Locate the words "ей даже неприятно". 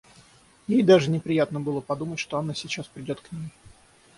0.67-1.59